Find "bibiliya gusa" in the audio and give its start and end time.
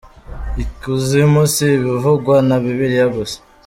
2.63-3.37